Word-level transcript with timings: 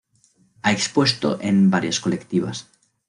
Ha 0.63 0.71
expuesto 0.71 1.37
en 1.41 1.69
varias 1.69 1.99
Colectivas. 1.99 2.65